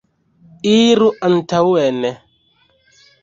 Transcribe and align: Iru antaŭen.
Iru 0.71 1.09
antaŭen. 1.27 2.01